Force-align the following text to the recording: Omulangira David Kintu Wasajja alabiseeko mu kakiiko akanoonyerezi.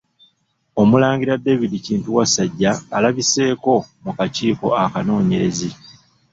Omulangira 0.81 1.41
David 1.45 1.73
Kintu 1.85 2.09
Wasajja 2.17 2.71
alabiseeko 2.97 3.73
mu 4.03 4.11
kakiiko 4.17 4.67
akanoonyerezi. 4.83 5.69